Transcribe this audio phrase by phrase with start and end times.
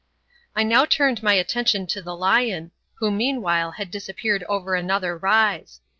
[0.55, 5.79] I now turned my attention to the lion, who meanwhile had disappeared over another rise.